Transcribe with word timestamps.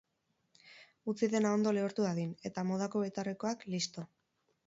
Utzi 1.13 1.29
dena 1.33 1.51
ondo 1.57 1.73
lehortu 1.79 2.07
dadin, 2.07 2.33
eta 2.51 2.65
modako 2.71 3.05
betaurrekoak, 3.05 3.67
listo! 3.77 4.09